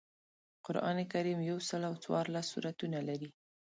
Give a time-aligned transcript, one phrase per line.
[0.65, 3.29] قران کریم یوسل او څوارلس سورتونه لري